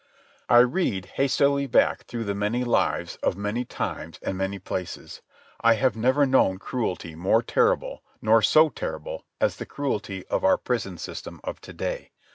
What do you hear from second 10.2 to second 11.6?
of our prison system